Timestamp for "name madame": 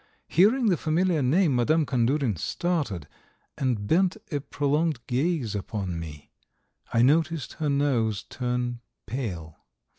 1.21-1.85